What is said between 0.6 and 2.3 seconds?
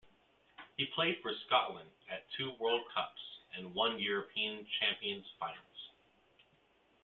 He played for Scotland at